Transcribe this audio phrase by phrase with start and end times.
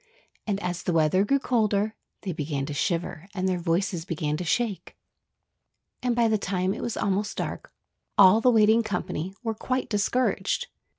[0.47, 4.43] And as the weather grew colder, they began to shiver and their voices began to
[4.43, 4.97] shake.
[6.01, 7.71] And by the time it was almost dark
[8.17, 10.69] all the waiting company were quite discouraged.